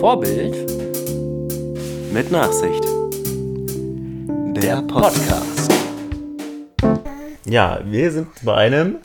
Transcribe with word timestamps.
Vorbild 0.00 0.54
Mit 2.12 2.30
Nachsicht. 2.30 2.84
Der 4.54 4.82
Podcast. 4.82 5.72
Ja, 7.46 7.80
wir 7.84 8.12
sind 8.12 8.28
bei 8.42 8.54
einem 8.54 8.96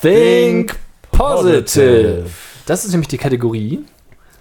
Think 0.00 0.76
Positive. 1.12 2.26
Das 2.66 2.84
ist 2.84 2.90
nämlich 2.90 3.08
die 3.08 3.18
Kategorie. 3.18 3.84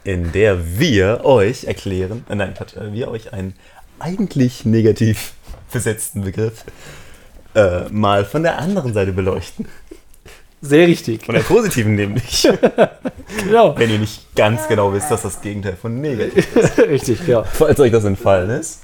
in 0.04 0.32
der 0.32 0.80
wir 0.80 1.24
euch 1.24 1.66
erklären, 1.66 2.26
äh, 2.30 2.36
nein, 2.36 2.54
Quatsch, 2.56 2.76
äh, 2.76 2.92
wir 2.92 3.10
euch 3.10 3.32
einen 3.34 3.54
eigentlich 4.00 4.66
negativ 4.66 5.34
besetzten 5.72 6.24
Begriff 6.24 6.66
äh, 7.54 7.90
mal 7.90 8.26
von 8.26 8.42
der 8.44 8.58
anderen 8.58 8.94
Seite 8.94 9.12
beleuchten. 9.12 9.68
Sehr 10.62 10.88
richtig. 10.88 11.26
Von 11.26 11.36
der 11.36 11.42
positiven 11.42 11.96
nämlich. 11.96 12.48
Genau. 13.44 13.78
Wenn 13.78 13.92
ihr 13.92 14.00
nicht 14.00 14.36
ganz 14.36 14.68
genau 14.68 14.92
wisst, 14.92 15.12
dass 15.12 15.22
das 15.22 15.40
Gegenteil 15.40 15.76
von 15.80 16.02
negativ 16.02 16.56
ist. 16.56 16.78
richtig, 16.80 17.28
ja. 17.28 17.44
Falls 17.44 17.80
euch 17.80 17.92
das 17.92 18.04
entfallen 18.04 18.50
ist. 18.50 18.82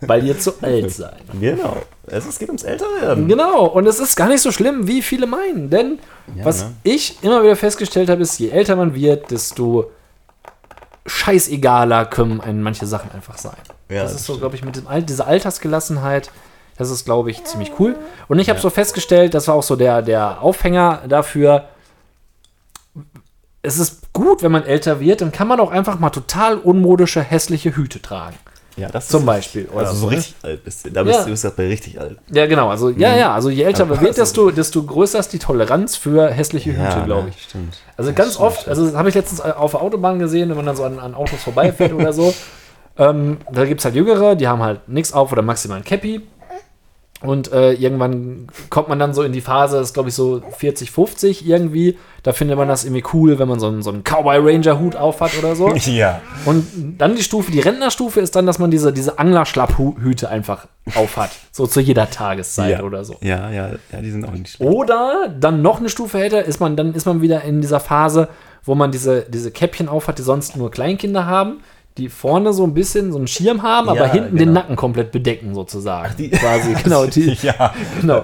Weil 0.00 0.26
ihr 0.26 0.38
zu 0.38 0.54
alt 0.60 0.90
seid. 0.90 1.22
Genau. 1.40 1.76
Es, 2.06 2.26
es 2.26 2.38
geht 2.38 2.48
ums 2.48 2.64
Älterwerden. 2.64 3.28
Genau, 3.28 3.64
und 3.66 3.86
es 3.86 3.98
ist 4.00 4.16
gar 4.16 4.28
nicht 4.28 4.42
so 4.42 4.50
schlimm, 4.50 4.86
wie 4.86 5.02
viele 5.02 5.26
meinen. 5.26 5.70
Denn 5.70 5.98
Ja, 6.34 6.44
was 6.44 6.64
ne? 6.64 6.72
ich 6.82 7.22
immer 7.22 7.42
wieder 7.42 7.56
festgestellt 7.56 8.10
habe, 8.10 8.22
ist, 8.22 8.38
je 8.38 8.50
älter 8.50 8.76
man 8.76 8.94
wird, 8.94 9.30
desto 9.30 9.90
scheißegaler 11.06 12.06
können 12.06 12.62
manche 12.62 12.86
Sachen 12.86 13.10
einfach 13.12 13.38
sein. 13.38 13.56
Ja, 13.88 14.02
das 14.02 14.12
das 14.12 14.20
ist 14.22 14.26
so, 14.26 14.38
glaube 14.38 14.56
ich, 14.56 14.64
mit 14.64 14.76
dem 14.76 14.86
Al 14.86 15.02
dieser 15.02 15.26
Altersgelassenheit, 15.26 16.30
das 16.78 16.90
ist, 16.90 17.04
glaube 17.04 17.30
ich, 17.30 17.44
ziemlich 17.44 17.72
cool. 17.78 17.96
Und 18.28 18.38
ich 18.38 18.48
habe 18.50 18.60
so 18.60 18.70
festgestellt, 18.70 19.34
das 19.34 19.48
war 19.48 19.54
auch 19.54 19.62
so 19.62 19.76
der, 19.76 20.02
der 20.02 20.42
Aufhänger 20.42 21.02
dafür, 21.08 21.64
es 23.62 23.78
ist 23.78 24.12
gut, 24.12 24.42
wenn 24.42 24.52
man 24.52 24.64
älter 24.64 25.00
wird, 25.00 25.20
dann 25.20 25.32
kann 25.32 25.48
man 25.48 25.58
auch 25.58 25.70
einfach 25.72 25.98
mal 25.98 26.10
total 26.10 26.56
unmodische, 26.56 27.20
hässliche 27.20 27.74
Hüte 27.76 28.00
tragen. 28.00 28.36
Ja, 28.76 28.88
das 28.90 29.08
Zum 29.08 29.20
ist- 29.20 29.26
Beispiel. 29.26 29.68
oder 29.72 29.88
Also 29.88 29.94
so 30.00 30.10
ne? 30.10 30.16
richtig 30.18 30.34
alt 30.42 30.62
bist 30.62 30.84
du. 30.84 30.90
Da 30.90 31.02
bist 31.02 31.18
Ja. 31.18 31.24
du 31.24 31.30
bist 31.30 31.56
bei 31.56 31.66
richtig 31.66 31.98
alt. 31.98 32.18
Ja, 32.30 32.46
genau. 32.46 32.68
Also, 32.68 32.90
ja, 32.90 33.16
ja. 33.16 33.32
Also, 33.32 33.48
je 33.48 33.62
älter 33.62 33.86
man 33.86 33.98
wird, 34.02 34.18
desto, 34.18 34.50
desto 34.50 34.82
größer 34.82 35.18
ist 35.18 35.32
die 35.32 35.38
Toleranz 35.38 35.96
für 35.96 36.28
hässliche 36.30 36.72
Hüte, 36.72 37.02
glaube 37.06 37.24
ne, 37.24 37.28
ich. 37.30 37.42
Stimmt. 37.44 37.78
Also, 37.96 38.12
ganz 38.12 38.38
oft, 38.38 38.68
also, 38.68 38.84
das 38.84 38.94
habe 38.94 39.08
ich 39.08 39.14
letztens 39.14 39.40
auf 39.40 39.70
der 39.70 39.80
Autobahn 39.80 40.18
gesehen, 40.18 40.50
wenn 40.50 40.56
man 40.56 40.66
dann 40.66 40.76
so 40.76 40.84
an, 40.84 40.98
an 40.98 41.14
Autos 41.14 41.42
vorbeifährt 41.42 41.92
oder 41.92 42.12
so. 42.12 42.32
Ähm, 42.98 43.36
da 43.52 43.66
gibt 43.66 43.82
es 43.82 43.84
halt 43.84 43.94
Jüngere, 43.94 44.36
die 44.36 44.48
haben 44.48 44.62
halt 44.62 44.88
nichts 44.88 45.12
auf 45.12 45.30
oder 45.30 45.42
maximal 45.42 45.76
ein 45.76 45.84
Cappy. 45.84 46.22
Und 47.22 47.50
äh, 47.50 47.72
irgendwann 47.72 48.48
kommt 48.68 48.88
man 48.88 48.98
dann 48.98 49.14
so 49.14 49.22
in 49.22 49.32
die 49.32 49.40
Phase, 49.40 49.76
das 49.78 49.88
ist 49.88 49.94
glaube 49.94 50.10
ich 50.10 50.14
so 50.14 50.42
40, 50.58 50.90
50 50.90 51.48
irgendwie. 51.48 51.96
Da 52.22 52.32
findet 52.32 52.58
man 52.58 52.68
das 52.68 52.84
irgendwie 52.84 53.04
cool, 53.14 53.38
wenn 53.38 53.48
man 53.48 53.58
so 53.58 53.68
einen, 53.68 53.82
so 53.82 53.90
einen 53.90 54.02
Cowboy 54.02 54.38
Ranger 54.38 54.78
Hut 54.78 54.96
aufhat 54.96 55.38
oder 55.38 55.56
so. 55.56 55.74
Ja. 55.86 56.20
Und 56.44 56.66
dann 56.98 57.14
die 57.14 57.22
Stufe, 57.22 57.52
die 57.52 57.60
Rentnerstufe 57.60 58.20
ist 58.20 58.34
dann, 58.36 58.44
dass 58.44 58.58
man 58.58 58.70
diese, 58.70 58.92
diese 58.92 59.18
Anglerschlapphüte 59.18 60.28
einfach 60.28 60.66
aufhat. 60.94 61.30
So 61.52 61.66
zu 61.66 61.80
jeder 61.80 62.10
Tageszeit 62.10 62.78
ja. 62.78 62.82
oder 62.82 63.04
so. 63.04 63.16
Ja, 63.22 63.50
ja, 63.50 63.70
ja, 63.92 64.00
die 64.02 64.10
sind 64.10 64.24
auch 64.26 64.32
nicht 64.32 64.48
schlecht. 64.48 64.70
Oder 64.70 65.34
dann 65.38 65.62
noch 65.62 65.78
eine 65.78 65.88
Stufe 65.88 66.18
älter 66.18 66.44
ist 66.44 66.60
man, 66.60 66.76
dann 66.76 66.92
ist 66.94 67.06
man 67.06 67.22
wieder 67.22 67.42
in 67.42 67.60
dieser 67.60 67.80
Phase, 67.80 68.28
wo 68.64 68.74
man 68.74 68.90
diese, 68.90 69.22
diese 69.22 69.52
Käppchen 69.52 69.88
aufhat, 69.88 70.18
die 70.18 70.22
sonst 70.22 70.56
nur 70.56 70.70
Kleinkinder 70.70 71.24
haben, 71.24 71.60
die 71.98 72.08
vorne 72.08 72.52
so 72.52 72.64
ein 72.64 72.74
bisschen 72.74 73.10
so 73.12 73.18
einen 73.18 73.26
Schirm 73.26 73.62
haben, 73.62 73.88
aber 73.88 74.06
Ja, 74.06 74.12
hinten 74.12 74.36
den 74.36 74.48
genau. 74.48 74.60
Nacken 74.60 74.76
komplett 74.76 75.12
bedecken 75.12 75.54
sozusagen. 75.54 76.14
die- 76.18 76.30
quasi, 76.30 76.74
genau, 76.84 77.06
die, 77.06 77.36
Ja, 77.42 77.72
genau. 78.00 78.22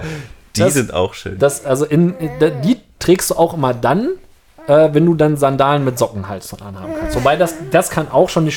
die 0.55 0.61
Das- 0.61 0.73
sind 0.73 0.93
auch 0.93 1.13
schön. 1.13 1.37
Das, 1.39 1.65
also 1.65 1.85
in, 1.85 2.13
die 2.63 2.77
trägst 2.99 3.31
du 3.31 3.35
auch 3.35 3.53
immer 3.55 3.73
dann, 3.73 4.09
äh, 4.67 4.89
wenn 4.93 5.05
du 5.05 5.15
dann 5.15 5.35
Sandalen 5.37 5.83
mit 5.83 5.97
Socken 5.97 6.29
halt 6.29 6.43
so 6.43 6.57
anhaben 6.57 6.93
kannst. 6.99 7.15
Wobei 7.15 7.35
das, 7.35 7.55
das 7.71 7.89
kann 7.89 8.09
auch 8.11 8.29
schon 8.29 8.45
die 8.45 8.51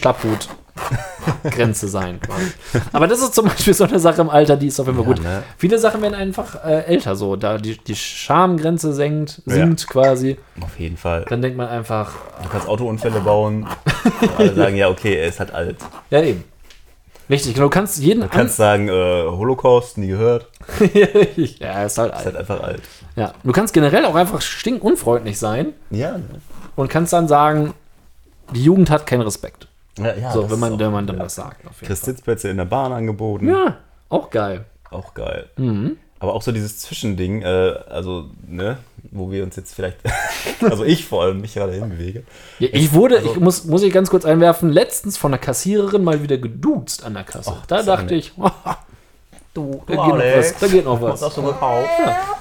Schlapphut-Grenze 1.26 1.88
sein. 1.88 2.20
quasi. 2.20 2.53
Aber 2.92 3.06
das 3.06 3.20
ist 3.20 3.34
zum 3.34 3.47
Beispiel 3.47 3.75
so 3.75 3.84
eine 3.84 3.98
Sache 3.98 4.20
im 4.20 4.31
Alter, 4.31 4.56
die 4.56 4.69
ist 4.69 4.78
auf 4.81 4.87
jeden 4.87 4.98
Fall 4.98 5.06
Ja, 5.09 5.14
gut. 5.14 5.22
ne? 5.25 5.42
Viele 5.59 5.78
Sachen 5.78 6.03
werden 6.03 6.14
einfach 6.14 6.64
äh, 6.64 6.84
älter, 6.87 7.16
so 7.16 7.37
da 7.37 7.59
die, 7.59 7.76
die 7.78 7.94
Schamgrenze 7.97 8.92
senkt, 8.92 9.42
sinkt 9.47 9.87
quasi. 9.88 10.37
Auf 10.60 10.78
jeden 10.78 10.97
Fall. 10.97 11.25
Dann 11.28 11.42
denkt 11.42 11.56
man 11.56 11.69
einfach, 11.69 12.12
Du 12.42 12.48
kannst 12.48 12.69
Autounfälle 12.69 13.20
bauen. 13.20 13.66
Alle 14.38 14.54
sagen, 14.54 14.76
ja, 14.76 14.88
okay, 14.88 15.14
er 15.16 15.28
ist 15.28 15.41
halt 15.41 15.53
alt. 15.53 15.76
ja 16.10 16.22
eben. 16.22 16.44
Richtig, 17.28 17.54
genau, 17.54 17.66
du 17.66 17.70
kannst 17.70 17.98
jeden 17.98 18.20
Du 18.22 18.28
kannst 18.28 18.56
sagen, 18.56 18.88
äh, 18.88 18.93
Holocaust, 18.93 19.98
nie 19.98 20.06
gehört. 20.06 20.47
ja, 20.94 21.06
er 21.69 21.87
ist 21.87 21.98
halt 21.98 22.12
Ist 22.12 22.19
alt. 22.19 22.25
halt 22.26 22.37
einfach 22.37 22.60
alt. 22.62 22.82
Ja. 23.16 23.32
Du 23.43 23.50
kannst 23.50 23.75
generell 23.75 24.04
auch 24.04 24.14
einfach 24.14 24.41
stinkunfreundlich 24.41 25.37
sein 25.37 25.72
Ja, 25.91 26.12
ne? 26.19 26.25
und 26.76 26.88
kannst 26.88 27.12
dann 27.12 27.26
sagen, 27.26 27.75
die 28.54 28.62
Jugend 28.62 28.91
hat 28.91 29.06
keinen 29.06 29.22
Respekt. 29.22 29.66
Ja, 29.99 30.15
ja 30.15 30.33
So, 30.33 30.51
wenn 30.51 30.59
man, 30.59 30.79
wenn 30.79 30.93
man 30.93 31.07
dann 31.07 31.19
das 31.19 31.34
sagt. 31.34 31.67
Auf 31.67 31.81
jeden 31.81 31.87
Kriegst 31.87 32.05
Sitzplätze 32.05 32.49
in 32.49 32.57
der 32.57 32.65
Bahn 32.65 32.93
angeboten. 32.93 33.49
Ja, 33.49 33.79
auch 34.09 34.31
geil. 34.31 34.65
Auch 34.91 35.15
geil. 35.15 35.49
Mhm. 35.57 35.97
Aber 36.19 36.34
auch 36.34 36.43
so 36.43 36.53
dieses 36.53 36.79
Zwischending, 36.79 37.43
äh, 37.43 37.75
also, 37.89 38.31
ne, 38.47 38.79
wo 39.11 39.31
wir 39.31 39.43
uns 39.43 39.56
jetzt 39.56 39.75
vielleicht, 39.75 39.99
also 40.62 40.85
ich 40.85 41.05
vor 41.05 41.25
allem 41.25 41.41
mich 41.41 41.55
gerade 41.55 41.73
hinbewege. 41.73 42.25
Ja, 42.59 42.69
ich 42.73 42.93
wurde, 42.95 43.19
also 43.19 43.33
ich 43.33 43.41
muss, 43.41 43.65
muss 43.65 43.83
ich 43.83 43.93
ganz 43.93 44.09
kurz 44.09 44.25
einwerfen, 44.25 44.71
letztens 44.71 45.19
von 45.19 45.33
der 45.33 45.41
Kassiererin 45.41 46.03
mal 46.03 46.23
wieder 46.23 46.39
geduzt 46.39 47.05
an 47.05 47.15
der 47.15 47.25
Kasse. 47.25 47.51
da 47.51 47.77
das 47.77 47.81
ist 47.81 47.87
dachte 47.87 48.15
ich, 48.15 48.33
du, 49.56 49.83
da, 49.87 49.94
geht 49.94 50.05
noch 50.06 50.19
was, 50.19 50.59
da 50.59 50.67
geht 50.67 50.84
noch 50.84 51.03
was. 51.03 51.22
hast 51.22 51.37
du 51.37 51.43
gekauft? 51.43 51.89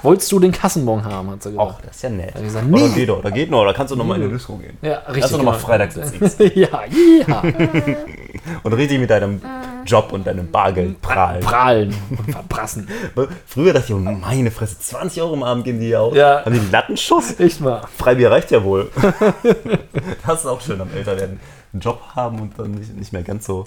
Wolltest 0.04 0.32
du 0.32 0.40
den 0.40 0.52
Kassenbon 0.52 1.04
haben, 1.04 1.32
hat 1.32 1.44
sie 1.44 1.56
Ach, 1.58 1.68
gesagt. 1.68 1.88
das 1.88 1.96
ist 1.96 2.02
ja 2.04 2.10
nett. 2.10 2.34
ich 2.36 2.44
gesagt, 2.44 2.66
Oh, 2.70 2.76
da 2.78 2.84
nee. 2.88 2.94
geht 2.94 3.10
doch, 3.10 3.22
da 3.22 3.30
geht 3.30 3.52
noch, 3.52 3.66
da 3.66 3.74
kannst 3.74 3.92
du 3.92 3.96
noch 3.96 4.06
mal 4.06 4.22
in 4.22 4.28
die 4.30 4.34
Disco 4.36 4.56
gehen. 4.58 4.78
Ja, 4.82 4.98
richtig. 5.00 5.22
Kannst 5.22 5.34
du 5.34 5.38
noch 5.38 5.44
mal 5.46 5.52
genau. 5.52 5.66
freitags 5.66 5.96
ins 5.98 6.38
ja, 6.56 6.82
ja. 7.28 7.44
Und 8.64 8.74
richtig 8.74 9.00
mit 9.00 9.10
deinem 9.10 9.42
Job 9.86 10.12
und 10.12 10.28
deinem 10.28 10.52
Bargeld 10.52 11.02
prahlen. 11.02 11.42
Prahlen 11.42 11.96
und 12.10 12.32
verprassen. 12.32 12.88
Früher 13.48 13.74
dachte 13.74 13.88
ich, 13.88 13.94
oh, 13.94 13.98
meine 14.00 14.52
Fresse, 14.52 14.80
20 14.80 15.22
Euro 15.22 15.34
im 15.34 15.44
Abend 15.44 15.64
gehen 15.64 15.80
die 15.80 15.96
aus. 15.96 16.16
Ja. 16.16 16.44
Haben 16.46 16.54
die 16.54 16.60
einen 16.60 16.72
Lattenschuss? 16.72 17.40
Echt 17.40 17.62
mal. 17.62 17.82
Freibier 17.98 18.32
reicht 18.32 18.52
ja 18.52 18.64
wohl. 18.64 18.90
das 20.26 20.42
ist 20.42 20.46
auch 20.46 20.62
schön 20.62 20.80
am 20.82 20.90
Älterwerden. 20.96 21.40
Einen 21.74 21.82
Job 21.82 22.02
haben 22.16 22.40
und 22.40 22.60
dann 22.60 22.72
nicht, 22.72 22.96
nicht 22.96 23.14
mehr 23.14 23.24
ganz 23.24 23.46
so 23.46 23.66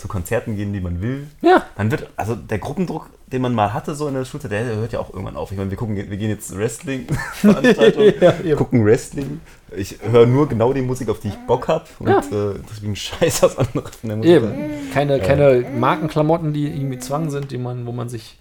zu 0.00 0.08
Konzerten 0.08 0.56
gehen, 0.56 0.72
die 0.72 0.80
man 0.80 1.00
will. 1.02 1.28
Ja. 1.42 1.62
Dann 1.76 1.90
wird, 1.90 2.08
also 2.16 2.34
der 2.34 2.58
Gruppendruck, 2.58 3.10
den 3.28 3.42
man 3.42 3.54
mal 3.54 3.72
hatte 3.72 3.94
so 3.94 4.08
in 4.08 4.14
der 4.14 4.24
Schulzeit, 4.24 4.50
der 4.50 4.64
hört 4.64 4.92
ja 4.92 4.98
auch 4.98 5.10
irgendwann 5.10 5.36
auf. 5.36 5.52
Ich 5.52 5.58
meine, 5.58 5.70
wir 5.70 5.76
gucken, 5.76 5.94
wir 5.96 6.04
gehen 6.16 6.30
jetzt 6.30 6.56
Wrestling-Veranstaltungen, 6.56 8.14
Ja, 8.20 8.34
eben. 8.44 8.56
gucken 8.56 8.84
Wrestling. 8.84 9.40
Ich 9.76 9.98
höre 10.02 10.26
nur 10.26 10.48
genau 10.48 10.72
die 10.72 10.82
Musik, 10.82 11.08
auf 11.08 11.20
die 11.20 11.28
ich 11.28 11.36
Bock 11.46 11.68
habe. 11.68 11.84
Und 12.00 12.08
Ja. 12.08 12.18
äh, 12.18 12.54
deswegen 12.70 12.96
scheiß 12.96 13.42
was 13.42 13.58
anderes 13.58 13.96
von 13.96 14.08
der 14.08 14.16
Musik. 14.16 14.32
Eben. 14.32 14.52
Keine, 14.92 15.20
keine 15.20 15.64
Markenklamotten, 15.78 16.52
die 16.52 16.66
irgendwie 16.66 16.98
Zwang 16.98 17.30
sind, 17.30 17.50
die 17.52 17.58
man, 17.58 17.86
wo 17.86 17.92
man 17.92 18.08
sich. 18.08 18.38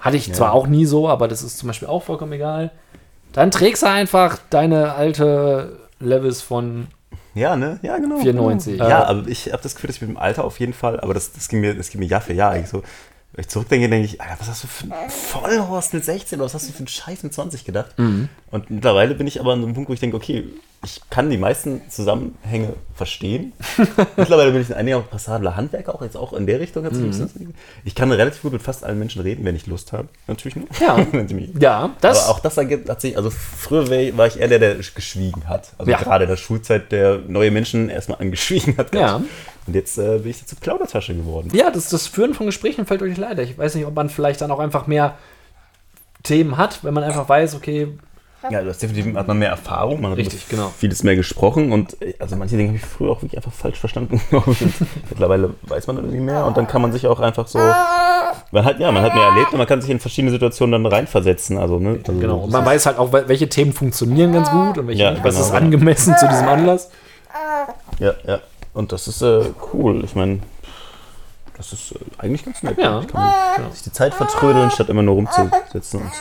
Hatte 0.00 0.16
ich 0.18 0.32
zwar 0.34 0.52
auch 0.52 0.66
nie 0.66 0.84
so, 0.84 1.08
aber 1.08 1.28
das 1.28 1.42
ist 1.42 1.58
zum 1.58 1.66
Beispiel 1.68 1.88
auch 1.88 2.02
vollkommen 2.02 2.32
egal. 2.32 2.70
Dann 3.32 3.50
trägst 3.50 3.82
du 3.82 3.86
einfach 3.88 4.38
deine 4.50 4.94
alte 4.94 5.78
Levels 5.98 6.42
von 6.42 6.88
Ja, 7.34 7.56
ne? 7.56 7.78
Ja, 7.82 7.98
genau. 7.98 8.18
94. 8.18 8.78
Genau. 8.78 8.88
Ja, 8.88 9.04
aber 9.04 9.26
ich 9.28 9.52
habe 9.52 9.62
das 9.62 9.74
Gefühl, 9.74 9.88
dass 9.88 9.96
ich 9.96 10.02
mit 10.02 10.10
dem 10.10 10.16
Alter 10.16 10.44
auf 10.44 10.60
jeden 10.60 10.72
Fall, 10.72 11.00
aber 11.00 11.14
das, 11.14 11.32
das, 11.32 11.48
ging, 11.48 11.60
mir, 11.60 11.74
das 11.74 11.90
ging 11.90 11.98
mir 11.98 12.06
Jahr 12.06 12.20
für 12.20 12.32
Jahr. 12.32 12.56
Ich 12.56 12.68
so, 12.68 12.82
wenn 13.34 13.42
ich 13.42 13.48
zurückdenke, 13.48 13.88
denke 13.88 14.06
ich, 14.06 14.20
Alter, 14.20 14.36
was 14.38 14.48
hast 14.48 14.62
du 14.64 14.68
für 14.68 14.84
einen 14.94 15.10
Vollhorst 15.10 15.92
mit 15.92 16.04
16 16.04 16.38
oder 16.38 16.46
was 16.46 16.54
hast 16.54 16.68
du 16.68 16.72
für 16.72 16.78
einen 16.78 16.88
Scheiß 16.88 17.22
mit 17.24 17.34
20 17.34 17.64
gedacht? 17.64 17.98
Mhm. 17.98 18.28
Und 18.50 18.70
mittlerweile 18.70 19.14
bin 19.14 19.26
ich 19.26 19.40
aber 19.40 19.52
an 19.52 19.60
so 19.60 19.66
einem 19.66 19.74
Punkt, 19.74 19.90
wo 19.90 19.94
ich 19.94 20.00
denke, 20.00 20.16
okay, 20.16 20.44
ich 20.84 21.00
kann 21.08 21.30
die 21.30 21.38
meisten 21.38 21.80
Zusammenhänge 21.88 22.74
verstehen. 22.94 23.54
mittlerweile 24.16 24.52
bin 24.52 24.60
ich 24.60 24.68
ein 24.68 24.74
einiger 24.74 25.00
passabler 25.00 25.56
Handwerker, 25.56 25.94
auch 25.94 26.02
jetzt 26.02 26.16
auch 26.16 26.32
in 26.34 26.46
der 26.46 26.60
Richtung. 26.60 26.84
Ein 26.86 26.92
Mhm. 26.94 27.54
Ich 27.84 27.94
kann 27.94 28.12
relativ 28.12 28.42
gut 28.42 28.52
mit 28.52 28.62
fast 28.62 28.84
allen 28.84 28.98
Menschen 28.98 29.22
reden, 29.22 29.44
wenn 29.46 29.56
ich 29.56 29.66
Lust 29.66 29.92
habe. 29.92 30.08
Natürlich 30.26 30.56
nur. 30.56 30.66
Ja. 30.80 30.98
Ja, 31.58 31.90
das. 32.02 32.24
aber 32.24 32.34
auch 32.34 32.38
das 32.40 32.56
ergibt- 32.58 32.88
hat 32.88 33.00
sich, 33.00 33.16
also 33.16 33.30
früher 33.30 33.88
war 34.16 34.26
ich 34.26 34.38
eher 34.38 34.48
der, 34.48 34.58
der 34.58 34.74
geschwiegen 34.76 35.48
hat. 35.48 35.72
Also 35.78 35.90
Ja. 35.90 35.98
gerade 35.98 36.24
in 36.24 36.30
der 36.30 36.36
Schulzeit, 36.36 36.92
der 36.92 37.18
neue 37.26 37.50
Menschen 37.50 37.88
erstmal 37.88 38.18
angeschwiegen 38.20 38.76
hat. 38.76 38.94
Ja. 38.94 39.22
Und 39.66 39.74
jetzt 39.74 39.96
äh, 39.98 40.18
bin 40.18 40.30
ich 40.30 40.44
zur 40.46 40.58
Plaudertasche 40.58 41.14
geworden. 41.14 41.50
Ja, 41.54 41.70
das, 41.70 41.88
das 41.88 42.06
Führen 42.06 42.34
von 42.34 42.46
Gesprächen 42.46 42.84
fällt 42.86 43.02
euch 43.02 43.16
leider. 43.16 43.42
Ich 43.42 43.56
weiß 43.56 43.74
nicht, 43.76 43.86
ob 43.86 43.94
man 43.94 44.08
vielleicht 44.10 44.40
dann 44.40 44.50
auch 44.50 44.58
einfach 44.60 44.86
mehr 44.86 45.14
Themen 46.22 46.56
hat, 46.56 46.84
wenn 46.84 46.94
man 46.94 47.04
einfach 47.04 47.28
weiß, 47.28 47.54
okay, 47.54 47.88
Ja, 48.50 48.62
das 48.62 48.78
definitiv 48.78 49.14
hat 49.16 49.26
man 49.28 49.38
mehr 49.38 49.48
Erfahrung, 49.50 50.00
man 50.02 50.10
hat 50.12 50.18
Richtig, 50.18 50.48
genau. 50.48 50.70
vieles 50.78 51.02
mehr 51.02 51.16
gesprochen 51.16 51.72
und 51.72 52.00
äh, 52.02 52.14
also 52.18 52.36
manche 52.36 52.56
Dinge 52.56 52.68
habe 52.70 52.76
ich 52.78 52.84
früher 52.84 53.10
auch 53.10 53.22
wirklich 53.22 53.36
einfach 53.38 53.52
falsch 53.52 53.78
verstanden. 53.78 54.20
mittlerweile 55.10 55.54
weiß 55.62 55.86
man 55.86 55.96
irgendwie 55.96 56.20
mehr 56.20 56.44
und 56.46 56.56
dann 56.56 56.66
kann 56.66 56.82
man 56.82 56.92
sich 56.92 57.06
auch 57.06 57.20
einfach 57.20 57.46
so, 57.46 57.58
man 57.58 58.64
hat 58.64 58.78
ja, 58.80 58.90
man 58.92 59.02
hat 59.02 59.14
mehr 59.14 59.24
erlebt 59.24 59.52
und 59.52 59.58
man 59.58 59.66
kann 59.66 59.80
sich 59.80 59.90
in 59.90 60.00
verschiedene 60.00 60.30
Situationen 60.30 60.82
dann 60.82 60.92
reinversetzen. 60.92 61.56
Also, 61.58 61.78
ne? 61.78 61.98
also, 62.06 62.20
genau. 62.20 62.38
Und 62.40 62.52
man 62.52 62.64
weiß 62.64 62.86
halt 62.86 62.98
auch, 62.98 63.12
wel- 63.12 63.28
welche 63.28 63.48
Themen 63.48 63.72
funktionieren 63.72 64.32
ganz 64.32 64.50
gut 64.50 64.76
und 64.78 64.88
welche 64.88 65.02
Ja. 65.02 65.10
Was 65.22 65.34
genau, 65.36 65.46
ist 65.46 65.52
angemessen 65.52 66.14
zu 66.18 66.28
diesem 66.28 66.48
Anlass. 66.48 66.90
Ja, 67.98 68.12
ja. 68.26 68.40
Und 68.74 68.92
das 68.92 69.08
ist 69.08 69.22
äh, 69.22 69.44
cool. 69.72 70.04
Ich 70.04 70.14
meine, 70.14 70.40
das 71.56 71.72
ist 71.72 71.92
äh, 71.92 71.98
eigentlich 72.18 72.44
ganz 72.44 72.62
nett. 72.62 72.76
Ja. 72.76 73.00
Ich 73.00 73.08
kann 73.08 73.72
sich 73.72 73.82
die 73.82 73.92
Zeit 73.92 74.12
vertrödeln, 74.12 74.70
statt 74.70 74.88
immer 74.88 75.02
nur 75.02 75.14
rumzusitzen 75.14 76.00
und 76.00 76.12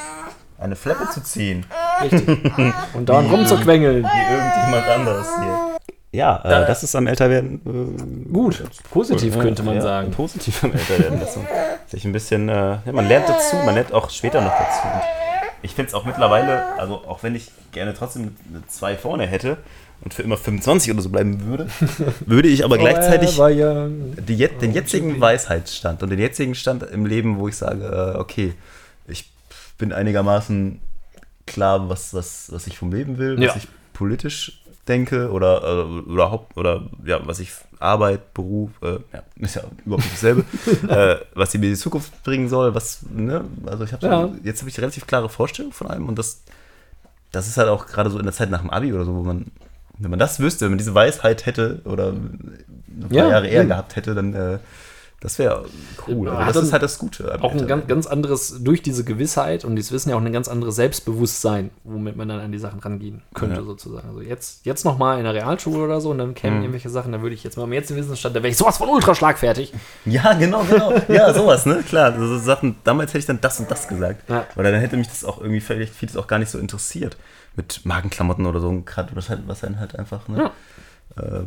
eine 0.59 0.75
Flappe 0.75 1.09
zu 1.09 1.21
ziehen. 1.21 1.65
Richtig. 2.01 2.27
Und 2.93 3.09
da 3.09 3.19
rumzuquengeln. 3.19 4.03
Wie 4.03 4.33
irgendjemand 4.33 4.87
anderes 4.87 5.27
hier. 5.39 5.77
ja, 6.11 6.37
äh, 6.43 6.67
das 6.67 6.83
ist 6.83 6.95
am 6.95 7.07
Älterwerden 7.07 7.61
äh, 7.65 8.31
Gut, 8.31 8.63
positiv 8.89 9.35
Ja, 9.35 9.41
könnte 9.41 9.63
man 9.63 9.75
ja, 9.75 9.81
sagen. 9.81 10.11
Positiv 10.11 10.63
am 10.63 10.71
Älterwerden. 10.71 11.19
Dass 11.19 11.35
man 11.35 11.45
sich 11.87 12.05
ein 12.05 12.13
bisschen, 12.13 12.47
äh, 12.47 12.77
ja, 12.85 12.91
man 12.93 13.07
lernt 13.07 13.27
dazu, 13.27 13.57
man 13.57 13.75
lernt 13.75 13.91
auch 13.91 14.09
später 14.09 14.39
noch 14.39 14.53
dazu. 14.53 14.87
Ich 15.63 15.73
finde 15.73 15.87
es 15.89 15.93
auch 15.93 16.05
mittlerweile, 16.05 16.77
also 16.77 16.95
auch 17.07 17.23
wenn 17.23 17.35
ich 17.35 17.49
gerne 17.71 17.93
trotzdem 17.93 18.35
eine 18.49 18.65
2 18.67 18.97
vorne 18.97 19.25
hätte 19.25 19.57
und 20.01 20.13
für 20.13 20.21
immer 20.21 20.37
25 20.37 20.91
oder 20.91 21.01
so 21.01 21.09
bleiben 21.09 21.45
würde, 21.45 21.67
würde 22.25 22.49
ich 22.49 22.63
aber 22.65 22.77
gleichzeitig 22.77 23.31
die, 24.27 24.47
den 24.61 24.73
jetzigen 24.73 25.19
Weisheitsstand 25.21 26.03
und 26.03 26.09
den 26.09 26.19
jetzigen 26.19 26.53
Stand 26.53 26.83
im 26.83 27.05
Leben, 27.05 27.39
wo 27.39 27.47
ich 27.47 27.55
sage, 27.55 28.13
äh, 28.15 28.19
okay, 28.19 28.53
ich 29.07 29.31
bin 29.77 29.93
einigermaßen 29.93 30.79
klar, 31.45 31.89
was, 31.89 32.13
was, 32.13 32.51
was 32.51 32.67
ich 32.67 32.77
vom 32.77 32.91
Leben 32.91 33.17
will, 33.17 33.37
was 33.37 33.45
Ja. 33.45 33.55
ich 33.55 33.67
politisch 33.93 34.62
denke 34.87 35.31
oder, 35.31 35.63
äh, 35.63 36.09
oder, 36.11 36.31
Haupt, 36.31 36.57
oder 36.57 36.83
ja, 37.05 37.19
was 37.25 37.39
ich 37.39 37.51
Arbeit, 37.79 38.33
Beruf, 38.33 38.71
äh, 38.81 38.99
ja, 39.13 39.23
ist 39.37 39.55
ja 39.55 39.63
überhaupt 39.85 40.03
nicht 40.03 40.15
dasselbe, 40.15 40.43
äh, 40.89 41.17
was 41.35 41.51
die 41.51 41.57
mir 41.57 41.69
die 41.69 41.75
Zukunft 41.75 42.23
bringen 42.23 42.49
soll, 42.49 42.73
was, 42.75 43.01
ne, 43.09 43.45
also 43.65 43.83
ich 43.83 43.93
habe 43.93 44.05
so, 44.05 44.11
Ja. 44.11 44.29
jetzt 44.43 44.59
habe 44.61 44.69
ich 44.69 44.77
eine 44.77 44.83
relativ 44.83 45.07
klare 45.07 45.29
Vorstellung 45.29 45.71
von 45.71 45.87
allem 45.87 46.07
und 46.09 46.17
das, 46.19 46.41
das 47.31 47.47
ist 47.47 47.57
halt 47.57 47.69
auch 47.69 47.85
gerade 47.87 48.09
so 48.09 48.17
in 48.19 48.25
der 48.25 48.33
Zeit 48.33 48.49
nach 48.49 48.61
dem 48.61 48.69
Abi 48.69 48.93
oder 48.93 49.05
so, 49.05 49.15
wo 49.15 49.21
man, 49.23 49.47
wenn 49.99 50.09
man 50.09 50.19
das 50.19 50.39
wüsste, 50.39 50.65
wenn 50.65 50.71
man 50.71 50.77
diese 50.79 50.95
Weisheit 50.95 51.45
hätte 51.45 51.81
oder 51.85 52.09
ein 52.09 52.65
paar 53.09 53.11
Ja, 53.17 53.29
Jahre 53.29 53.47
eher 53.47 53.65
gehabt 53.65 53.95
hätte, 53.95 54.13
dann 54.15 54.33
äh, 54.33 54.59
das 55.23 55.39
wäre 55.39 55.63
cool. 56.07 56.27
Ja, 56.27 56.33
Also 56.33 56.45
hat 56.45 56.55
das 56.57 56.63
ist 56.65 56.73
halt 56.73 56.83
das 56.83 56.97
Gute. 56.99 57.41
Auch 57.41 57.53
ein 57.53 57.65
ganz, 57.65 57.87
ganz 57.87 58.07
anderes, 58.07 58.57
durch 58.61 58.81
diese 58.81 59.05
Gewissheit 59.05 59.63
und 59.63 59.77
dieses 59.77 59.93
Wissen 59.93 60.09
ja 60.09 60.17
auch 60.17 60.21
ein 60.21 60.33
ganz 60.33 60.49
anderes 60.49 60.75
Selbstbewusstsein, 60.75 61.69
womit 61.85 62.17
man 62.17 62.27
dann 62.27 62.41
an 62.41 62.51
die 62.51 62.57
Sachen 62.59 62.79
rangehen 62.81 63.21
könnte, 63.33 63.61
Ja. 63.61 63.63
sozusagen. 63.63 64.09
Also 64.09 64.19
jetzt, 64.21 64.65
jetzt 64.65 64.83
nochmal 64.83 65.17
in 65.19 65.23
der 65.23 65.33
Realschule 65.33 65.81
oder 65.81 66.01
so 66.01 66.11
und 66.11 66.17
dann 66.17 66.29
Mhm. 66.29 66.33
kämen 66.35 66.57
irgendwelche 66.61 66.89
Sachen, 66.89 67.13
da 67.13 67.21
würde 67.21 67.33
ich 67.35 67.43
jetzt 67.43 67.55
mal 67.55 67.63
am 67.63 67.71
jetzigen 67.73 67.99
Wissensstand, 67.99 68.35
da 68.35 68.43
wäre 68.43 68.51
ich 68.51 68.57
sowas 68.57 68.77
von 68.77 68.89
ultra 68.89 69.15
schlagfertig. 69.15 69.73
Ja, 70.05 70.33
genau, 70.33 70.63
genau. 70.69 70.93
Ja, 71.07 71.33
sowas, 71.33 71.65
ne? 71.65 71.81
Klar, 71.87 72.13
so 72.19 72.37
Sachen, 72.37 72.75
damals 72.83 73.11
hätte 73.11 73.19
ich 73.19 73.25
dann 73.25 73.39
das 73.39 73.59
und 73.61 73.71
das 73.71 73.87
gesagt. 73.87 74.29
Ja. 74.29 74.45
Weil 74.55 74.65
dann 74.69 74.75
hätte 74.81 74.97
mich 74.97 75.07
das 75.07 75.23
auch 75.23 75.39
irgendwie 75.39 75.61
vielleicht 75.61 75.93
vieles 75.95 76.17
auch 76.17 76.27
gar 76.27 76.37
nicht 76.39 76.49
so 76.51 76.59
interessiert. 76.59 77.15
Mit 77.55 77.85
Markenklamotten 77.85 78.45
oder 78.45 78.59
so, 78.59 78.81
gerade 78.85 79.15
was, 79.15 79.29
halt, 79.29 79.43
was 79.47 79.63
einen 79.63 79.79
halt 79.79 79.97
einfach, 79.97 80.27
ne? 80.27 80.51
Äh, 81.15 81.41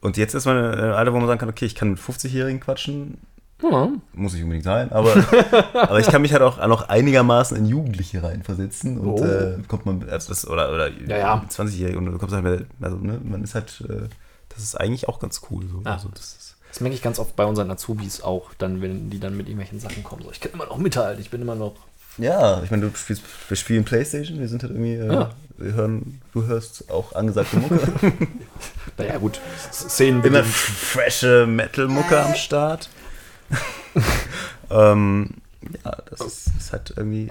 Und 0.00 0.16
jetzt 0.16 0.34
ist 0.34 0.44
man 0.46 0.56
in 0.56 0.64
einem 0.78 0.92
Alter, 0.94 1.12
wo 1.12 1.18
man 1.18 1.26
sagen 1.26 1.40
kann, 1.40 1.48
okay, 1.48 1.64
ich 1.64 1.74
kann 1.74 1.90
mit 1.90 1.98
50-Jährigen 1.98 2.60
quatschen, 2.60 3.18
Ja, 3.62 3.88
muss 4.12 4.32
nicht 4.34 4.42
unbedingt 4.44 4.64
sein, 4.64 4.92
aber, 4.92 5.12
aber 5.74 5.98
ich 5.98 6.06
kann 6.06 6.22
mich 6.22 6.32
halt 6.32 6.42
auch 6.42 6.64
noch 6.68 6.88
einigermaßen 6.88 7.56
in 7.56 7.66
Jugendliche 7.66 8.22
reinversetzen 8.22 8.98
und 8.98 9.08
Oh. 9.20 9.24
äh, 9.24 9.58
kommt 9.66 9.84
man 9.86 10.02
etwas 10.08 10.46
oder, 10.46 10.72
oder 10.72 10.88
Ja, 10.90 11.18
ja. 11.18 11.44
20-Jährige 11.50 11.98
und 11.98 12.06
du 12.06 12.18
kommst 12.18 12.34
halt 12.34 12.44
mit, 12.44 12.66
also 12.80 12.96
ne, 12.98 13.20
man 13.24 13.42
ist 13.42 13.56
halt, 13.56 13.82
äh, 13.88 14.08
das 14.50 14.62
ist 14.62 14.76
eigentlich 14.80 15.08
auch 15.08 15.18
ganz 15.18 15.40
cool. 15.50 15.64
So. 15.70 15.82
Ja. 15.84 15.94
Also 15.94 16.08
das 16.10 16.20
ist, 16.38 16.56
das 16.70 16.80
merke 16.80 16.94
ich 16.94 17.02
ganz 17.02 17.18
oft 17.18 17.34
bei 17.34 17.44
unseren 17.44 17.68
Azubis 17.70 18.22
auch, 18.22 18.54
dann, 18.58 18.80
wenn 18.80 19.10
die 19.10 19.18
dann 19.18 19.36
mit 19.36 19.46
irgendwelchen 19.48 19.80
Sachen 19.80 20.04
kommen. 20.04 20.22
So, 20.22 20.30
ich 20.30 20.38
kann 20.40 20.52
immer 20.52 20.66
noch 20.66 20.78
mithalten, 20.78 21.20
ich 21.20 21.30
bin 21.30 21.42
immer 21.42 21.56
noch. 21.56 21.74
ja, 22.18 22.62
ich 22.62 22.70
meine, 22.70 22.88
du 22.88 22.96
spielst, 22.96 23.22
wir 23.48 23.56
spielen 23.56 23.84
Playstation, 23.84 24.38
wir 24.38 24.46
sind 24.48 24.62
halt 24.62 24.72
irgendwie, 24.72 24.94
äh, 24.94 25.12
Ja. 25.12 25.30
wir 25.56 25.72
hören, 25.74 26.20
du 26.32 26.44
hörst 26.46 26.88
auch 26.90 27.14
angesagte 27.16 27.56
Mucke, 27.56 27.78
Naja, 28.98 29.18
gut, 29.18 29.40
Szenen 29.72 30.22
immer 30.24 30.44
frische 30.44 31.46
Metal-Mucke 31.46 32.20
am 32.20 32.34
Start. 32.34 32.90
ähm, 34.70 35.30
ja, 35.84 35.96
das 36.10 36.20
ist, 36.20 36.50
ist 36.58 36.72
halt 36.72 36.92
irgendwie. 36.96 37.30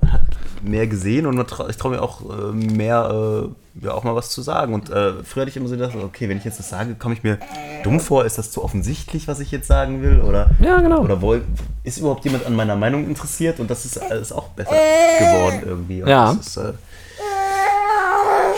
Man 0.00 0.12
hat 0.12 0.22
mehr 0.62 0.86
gesehen 0.86 1.26
und 1.26 1.36
trau, 1.48 1.68
ich 1.68 1.76
traue 1.76 1.92
mir 1.92 2.02
auch 2.02 2.20
äh, 2.22 2.52
mehr, 2.52 3.44
äh, 3.82 3.84
ja, 3.84 3.92
auch 3.92 4.04
mal 4.04 4.14
was 4.14 4.30
zu 4.30 4.42
sagen. 4.42 4.74
Und 4.74 4.90
äh, 4.90 5.22
früher 5.24 5.42
hatte 5.42 5.50
ich 5.50 5.56
immer 5.56 5.68
so 5.68 5.76
gedacht, 5.76 5.94
okay, 5.96 6.28
wenn 6.28 6.36
ich 6.36 6.44
jetzt 6.44 6.58
das 6.58 6.68
sage, 6.68 6.94
komme 6.94 7.14
ich 7.14 7.22
mir 7.22 7.38
dumm 7.82 8.00
vor, 8.00 8.24
ist 8.24 8.38
das 8.38 8.50
zu 8.50 8.62
offensichtlich, 8.62 9.26
was 9.28 9.40
ich 9.40 9.50
jetzt 9.50 9.66
sagen 9.66 10.02
will? 10.02 10.20
Oder, 10.20 10.50
Ja, 10.60 10.80
genau. 10.80 11.00
oder 11.00 11.22
woll, 11.22 11.44
ist 11.82 11.98
überhaupt 11.98 12.24
jemand 12.24 12.46
an 12.46 12.54
meiner 12.54 12.76
Meinung 12.76 13.06
interessiert? 13.06 13.60
Und 13.60 13.70
das 13.70 13.84
ist 13.84 13.98
alles 13.98 14.32
auch 14.32 14.48
besser 14.48 14.70
geworden 14.70 15.62
irgendwie. 15.64 16.02
Und 16.02 16.08
Ja. 16.08 16.34
Das 16.34 16.46
ist 16.46 16.56
äh, 16.58 16.72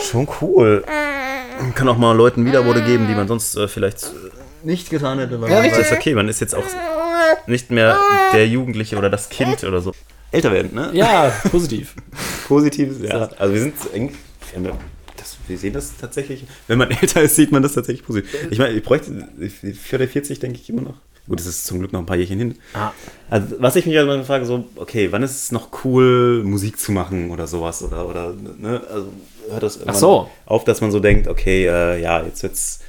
schon 0.01 0.27
cool. 0.41 0.83
Kann 1.75 1.87
auch 1.87 1.97
mal 1.97 2.15
Leuten 2.15 2.45
Wiederworte 2.45 2.81
geben, 2.81 3.07
die 3.07 3.15
man 3.15 3.27
sonst 3.27 3.55
äh, 3.55 3.67
vielleicht 3.67 4.03
äh, 4.03 4.65
nicht 4.65 4.89
getan 4.89 5.19
hätte, 5.19 5.39
weil 5.41 5.49
Ja, 5.51 5.61
man 5.61 5.71
weiß, 5.71 5.91
okay, 5.91 6.13
man 6.15 6.27
ist 6.29 6.39
jetzt 6.39 6.55
auch 6.55 6.63
nicht 7.47 7.71
mehr 7.71 7.97
der 8.33 8.47
Jugendliche 8.47 8.97
oder 8.97 9.09
das 9.09 9.29
Kind 9.29 9.63
oder 9.63 9.81
so. 9.81 9.93
Älter 10.31 10.51
werden, 10.51 10.73
ne? 10.73 10.89
Ja, 10.93 11.31
positiv. 11.51 11.95
Positives, 12.47 12.97
ja. 13.01 13.29
Also 13.37 13.53
wir 13.53 13.61
sind 13.61 13.75
eng. 13.93 14.15
Das, 15.17 15.37
wir 15.47 15.57
sehen 15.57 15.73
das 15.73 15.95
tatsächlich. 15.99 16.45
Wenn 16.67 16.77
man 16.79 16.91
älter 17.01 17.21
ist, 17.21 17.35
sieht 17.35 17.51
man 17.51 17.61
das 17.61 17.73
tatsächlich 17.73 18.05
positiv. 18.05 18.47
Ich 18.49 18.57
meine, 18.57 18.73
ich 18.73 18.83
bräuchte 18.83 19.27
für 19.81 19.97
der 19.97 20.07
40, 20.07 20.39
denke 20.39 20.59
ich 20.59 20.69
immer 20.69 20.81
noch. 20.81 20.95
Gut, 21.27 21.39
es 21.39 21.45
ist 21.45 21.65
zum 21.65 21.79
Glück 21.79 21.93
noch 21.93 22.01
ein 22.01 22.05
paar 22.05 22.17
Jährchen 22.17 22.37
hin. 22.37 22.55
Ah. 22.73 22.91
Also, 23.29 23.55
was 23.59 23.77
ich 23.77 23.85
mich 23.85 23.95
halt 23.95 24.07
mal 24.07 24.23
frage, 24.25 24.45
so, 24.45 24.65
okay, 24.75 25.11
wann 25.11 25.23
ist 25.23 25.31
es 25.31 25.51
noch 25.51 25.69
cool, 25.85 26.43
Musik 26.43 26.77
zu 26.77 26.91
machen 26.91 27.31
oder 27.31 27.47
sowas? 27.47 27.81
Oder, 27.81 28.07
oder 28.09 28.33
ne? 28.33 28.81
Also 28.91 29.07
hört 29.49 29.63
das 29.63 29.77
irgendwann 29.77 29.95
so. 29.95 30.29
auf, 30.45 30.65
dass 30.65 30.81
man 30.81 30.91
so 30.91 30.99
denkt, 30.99 31.27
okay, 31.27 31.65
äh, 31.67 32.01
ja, 32.01 32.21
jetzt 32.23 32.43
wird's 32.43 32.79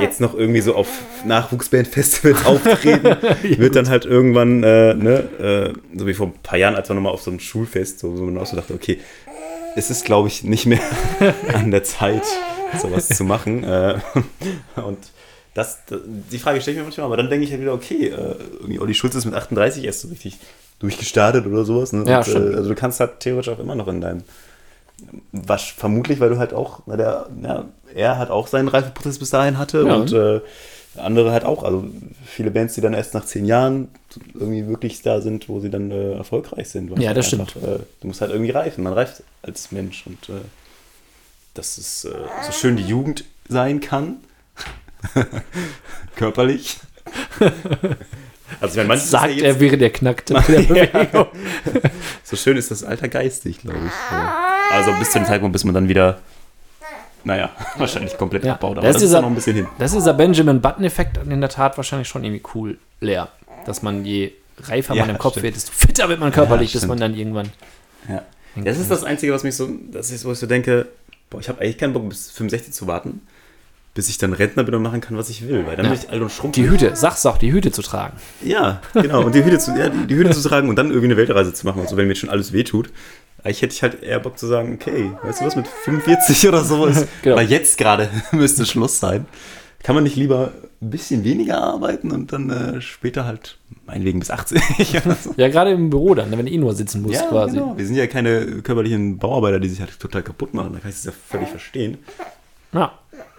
jetzt 0.00 0.20
noch 0.20 0.34
irgendwie 0.34 0.60
so 0.60 0.74
auf 0.74 0.88
Nachwuchsbandfestivals 1.24 2.44
auftreten, 2.44 3.16
wird 3.58 3.76
dann 3.76 3.88
halt 3.88 4.04
irgendwann, 4.04 4.62
äh, 4.62 4.94
ne, 4.94 5.74
äh, 5.74 5.98
so 5.98 6.06
wie 6.06 6.14
vor 6.14 6.28
ein 6.28 6.32
paar 6.42 6.58
Jahren, 6.58 6.74
als 6.74 6.88
wir 6.88 6.94
nochmal 6.94 7.12
auf 7.12 7.22
so 7.22 7.30
ein 7.30 7.40
Schulfest, 7.40 8.00
so, 8.00 8.18
wo 8.18 8.22
man 8.24 8.38
auch 8.38 8.46
so 8.46 8.56
dachte, 8.56 8.74
okay, 8.74 8.98
es 9.76 9.90
ist, 9.90 10.04
glaube 10.04 10.28
ich, 10.28 10.42
nicht 10.42 10.66
mehr 10.66 10.80
an 11.54 11.70
der 11.70 11.84
Zeit, 11.84 12.24
sowas 12.80 13.08
zu 13.08 13.24
machen. 13.24 13.62
Äh, 13.62 13.98
und 14.76 14.98
das, 15.56 15.78
die 16.30 16.38
Frage 16.38 16.60
stelle 16.60 16.74
ich 16.74 16.78
mir 16.78 16.84
manchmal, 16.84 17.06
aber 17.06 17.16
dann 17.16 17.30
denke 17.30 17.44
ich 17.44 17.50
halt 17.50 17.62
wieder, 17.62 17.72
okay, 17.72 18.08
äh, 18.08 18.34
irgendwie 18.60 18.78
Olli 18.78 18.94
Schulz 18.94 19.14
ist 19.14 19.24
mit 19.24 19.34
38 19.34 19.84
erst 19.84 20.02
so 20.02 20.08
richtig 20.08 20.38
durchgestartet 20.80 21.46
oder 21.46 21.64
sowas. 21.64 21.92
Ne? 21.92 22.04
Ja, 22.06 22.18
Und, 22.18 22.26
stimmt. 22.26 22.52
äh, 22.52 22.56
also 22.56 22.68
du 22.68 22.74
kannst 22.74 23.00
halt 23.00 23.20
theoretisch 23.20 23.52
auch 23.52 23.58
immer 23.58 23.74
noch 23.74 23.88
in 23.88 24.00
deinem 24.00 24.22
was 25.32 25.62
vermutlich, 25.62 26.20
weil 26.20 26.30
du 26.30 26.38
halt 26.38 26.54
auch, 26.54 26.80
na, 26.86 26.96
der, 26.96 27.26
ja, 27.42 27.64
er 27.94 28.18
hat 28.18 28.30
auch 28.30 28.46
seinen 28.46 28.68
Reifeprozess 28.68 29.18
bis 29.18 29.28
dahin 29.30 29.58
hatte 29.58 29.82
Ja. 29.86 29.94
und 29.96 30.12
äh, 30.12 30.40
andere 30.96 31.32
halt 31.32 31.44
auch. 31.44 31.62
Also 31.64 31.84
viele 32.24 32.50
Bands, 32.50 32.74
die 32.74 32.80
dann 32.80 32.94
erst 32.94 33.12
nach 33.12 33.26
zehn 33.26 33.44
Jahren 33.44 33.88
irgendwie 34.32 34.66
wirklich 34.66 35.02
da 35.02 35.20
sind, 35.20 35.48
wo 35.50 35.60
sie 35.60 35.68
dann 35.68 35.90
äh, 35.90 36.12
erfolgreich 36.14 36.70
sind. 36.70 36.98
Ja, 36.98 37.12
das 37.12 37.32
einfach, 37.34 37.54
Äh, 37.56 37.80
du 38.00 38.06
musst 38.06 38.22
halt 38.22 38.30
irgendwie 38.32 38.52
reifen. 38.52 38.84
Man 38.84 38.94
reift 38.94 39.22
als 39.42 39.70
Mensch 39.72 40.06
und 40.06 40.30
äh, 40.30 40.40
dass 41.52 41.76
es 41.76 42.06
äh, 42.06 42.12
so 42.46 42.52
schön 42.52 42.76
die 42.76 42.84
Jugend 42.86 43.24
sein 43.48 43.80
kann. 43.80 44.16
Körperlich. 46.16 46.78
Also 48.60 48.80
ist 48.80 48.88
ja 48.88 48.96
Sagt 48.96 49.32
jetzt- 49.32 49.42
er, 49.44 49.58
während 49.60 49.82
er 49.82 49.90
knackte 49.90 50.34
der 50.34 50.40
Bewegung. 50.62 51.26
so 52.22 52.36
schön 52.36 52.56
ist 52.56 52.70
das 52.70 52.84
Alter 52.84 53.08
geistig, 53.08 53.58
glaube 53.60 53.76
ich. 53.84 53.90
So. 53.92 54.16
Also 54.74 54.92
bis 55.00 55.10
zu 55.10 55.18
dem 55.18 55.26
Zeitpunkt, 55.26 55.52
bis 55.52 55.64
man 55.64 55.74
dann 55.74 55.88
wieder, 55.88 56.20
naja, 57.24 57.50
wahrscheinlich 57.76 58.16
komplett 58.16 58.44
Ja, 58.44 58.52
abbaut. 58.54 58.76
das 58.76 58.84
Aber 58.84 58.86
das, 58.92 58.96
ist 58.96 59.02
ist 59.02 59.08
dieser- 59.08 59.18
ja 59.18 59.22
noch 59.22 59.28
ein 59.30 59.34
bisschen 59.34 59.56
hin. 59.56 59.66
Das 59.78 59.90
ist 59.90 59.96
dieser 59.98 60.14
Benjamin 60.14 60.60
Button-Effekt 60.60 61.18
in 61.28 61.40
der 61.40 61.50
Tat 61.50 61.76
wahrscheinlich 61.76 62.06
schon 62.08 62.22
irgendwie 62.22 62.42
cool 62.54 62.78
leer. 63.00 63.28
Dass 63.66 63.82
man 63.82 64.04
je 64.04 64.30
reifer 64.62 64.94
Ja, 64.94 65.02
man 65.02 65.10
im 65.10 65.18
Kopf 65.18 65.32
stimmt. 65.32 65.44
wird, 65.44 65.56
desto 65.56 65.72
fitter 65.72 66.08
wird 66.08 66.20
man 66.20 66.30
körperlich, 66.30 66.72
Ja, 66.72 66.80
bis 66.80 66.86
man 66.88 66.98
dann 67.00 67.14
irgendwann. 67.14 67.50
Ja. 68.08 68.22
Das 68.54 68.78
ist 68.78 68.90
das 68.92 69.02
Einzige, 69.02 69.32
was 69.34 69.42
mich 69.42 69.56
so, 69.56 69.68
das 69.90 70.12
ist, 70.12 70.24
wo 70.24 70.30
ich 70.32 70.38
so 70.38 70.46
denke, 70.46 70.86
boah, 71.30 71.40
ich 71.40 71.48
habe 71.48 71.60
eigentlich 71.60 71.78
keinen 71.78 71.92
Bock, 71.92 72.08
bis 72.08 72.30
65 72.30 72.72
zu 72.72 72.86
warten, 72.86 73.20
bis 73.96 74.08
ich 74.08 74.18
dann 74.18 74.32
Rentner 74.32 74.62
bin 74.62 74.74
und 74.76 74.82
machen 74.82 75.00
kann, 75.00 75.16
was 75.16 75.28
ich 75.28 75.48
will. 75.48 75.66
Weil 75.66 75.74
dann 75.76 75.86
Ja. 75.86 75.90
bin 75.92 76.00
ich 76.00 76.08
alt 76.10 76.22
und 76.22 76.30
Die 76.30 76.34
schrumpelig. 76.34 76.70
Hüte, 76.70 76.94
sag's 76.94 77.26
auch, 77.26 77.38
die 77.38 77.50
Hüte 77.52 77.72
zu 77.72 77.82
tragen. 77.82 78.16
Ja, 78.44 78.80
genau. 78.94 79.24
Und 79.24 79.34
die 79.34 79.44
Hüte, 79.44 79.58
zu, 79.58 79.72
ja, 79.76 79.88
die, 79.88 80.06
die 80.06 80.14
Hüte 80.14 80.30
zu 80.30 80.48
tragen 80.48 80.68
und 80.68 80.76
dann 80.76 80.88
irgendwie 80.90 81.06
eine 81.06 81.16
Weltreise 81.16 81.52
zu 81.52 81.66
machen, 81.66 81.80
also 81.82 81.96
wenn 81.96 82.06
mir 82.06 82.14
schon 82.14 82.30
alles 82.30 82.52
wehtut. 82.52 82.90
Eigentlich 83.42 83.62
hätte 83.62 83.74
ich 83.74 83.82
halt 83.82 84.02
eher 84.02 84.20
Bock 84.20 84.38
zu 84.38 84.46
sagen, 84.46 84.74
okay, 84.80 85.10
weißt 85.22 85.40
du 85.40 85.46
was, 85.46 85.56
mit 85.56 85.66
45 85.68 86.48
oder 86.48 86.62
so 86.64 86.86
ist, 86.86 87.06
Genau. 87.22 87.36
weil 87.36 87.46
jetzt 87.48 87.78
gerade 87.78 88.08
müsste 88.32 88.64
Schluss 88.66 89.00
sein. 89.00 89.26
Kann 89.82 89.94
man 89.94 90.04
nicht 90.04 90.16
lieber 90.16 90.52
ein 90.82 90.90
bisschen 90.90 91.22
weniger 91.24 91.62
arbeiten 91.62 92.10
und 92.10 92.32
dann 92.32 92.50
äh, 92.50 92.80
später 92.80 93.24
halt, 93.24 93.56
meinetwegen 93.86 94.18
bis 94.18 94.30
80 94.30 94.60
oder 95.06 95.14
so. 95.14 95.32
Ja, 95.36 95.48
gerade 95.48 95.70
im 95.70 95.90
Büro 95.90 96.14
dann, 96.14 96.30
wenn 96.32 96.44
du 96.46 96.50
eh 96.52 96.58
nur 96.58 96.74
sitzen 96.74 97.02
musst 97.02 97.14
Ja, 97.14 97.22
quasi. 97.28 97.54
genau. 97.56 97.78
Wir 97.78 97.86
sind 97.86 97.94
ja 97.94 98.06
keine 98.08 98.62
körperlichen 98.62 99.18
Bauarbeiter, 99.18 99.60
die 99.60 99.68
sich 99.68 99.80
halt 99.80 99.98
total 100.00 100.22
kaputt 100.22 100.52
machen. 100.54 100.72
Da 100.74 100.80
kann 100.80 100.90
ich 100.90 100.96
das 100.96 101.04
ja 101.04 101.12
völlig 101.28 101.48
verstehen. 101.48 101.98
Ja. 102.72 102.92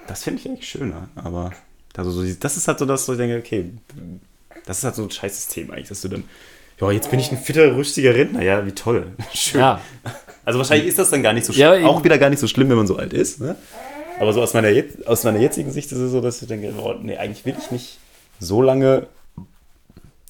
Das 0.08 0.24
finde 0.24 0.40
ich 0.42 0.48
eigentlich 0.48 0.68
schöner. 0.68 1.10
Aber 1.16 1.52
also 1.96 2.12
so, 2.12 2.24
das 2.40 2.58
ist 2.58 2.68
halt 2.68 2.80
so, 2.80 2.86
dass 2.86 3.08
ich 3.10 3.18
denke, 3.18 3.38
okay, 3.38 3.72
das 4.66 4.80
ist 4.80 4.84
halt 4.84 4.96
so 4.96 5.04
ein 5.04 5.12
scheiß 5.12 5.36
System 5.36 5.72
eigentlich, 5.72 5.90
dass 5.90 6.02
du 6.02 6.10
dann, 6.10 6.24
ja, 6.80 6.92
jetzt 6.92 7.10
bin 7.10 7.20
ich 7.20 7.32
ein 7.32 7.38
fitter, 7.38 7.76
rüstiger 7.76 8.14
Rentner. 8.14 8.44
Ja, 8.44 8.66
wie 8.66 8.72
toll. 8.72 9.14
Schön. 9.34 9.62
ja. 9.62 9.82
Also 10.46 10.60
wahrscheinlich 10.60 10.88
ist 10.88 11.00
das 11.00 11.10
dann 11.10 11.24
gar 11.24 11.34
nicht 11.34 11.46
so 11.46 11.54
Ja, 11.54 11.72
schlimm. 11.72 11.82
eben. 11.82 11.90
auch 11.90 12.04
wieder 12.04 12.18
gar 12.18 12.30
nicht 12.30 12.40
so 12.40 12.48
schlimm, 12.48 12.70
wenn 12.70 12.78
man 12.78 12.88
so 12.88 12.96
alt 12.98 13.14
ist. 13.14 13.42
Ne? 13.42 13.56
Aber 14.20 14.32
so 14.34 14.42
aus 14.42 14.54
meiner, 14.54 14.70
aus 15.06 15.24
meiner 15.24 15.40
jetzigen 15.40 15.72
Sicht 15.72 15.92
ist 15.92 15.98
es 15.98 16.12
so, 16.12 16.22
dass 16.22 16.42
ich 16.42 16.48
denke, 16.48 16.74
oh, 16.82 16.94
nee, 17.02 17.18
eigentlich 17.18 17.46
will 17.46 17.56
ich 17.58 17.72
nicht 17.72 17.98
so 18.40 18.62
lange 18.62 19.08